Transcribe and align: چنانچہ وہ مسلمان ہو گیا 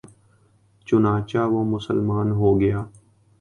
چنانچہ 0.87 1.41
وہ 1.51 1.61
مسلمان 1.65 2.27
ہو 2.31 2.49
گیا 2.59 2.79